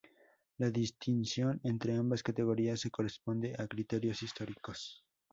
La 0.57 0.71
distinción 0.71 1.61
entre 1.63 1.93
ambas 1.95 2.23
categorías 2.23 2.79
se 2.79 2.89
corresponde 2.89 3.53
a 3.59 3.67
criterios 3.67 4.23
históricos. 4.23 5.05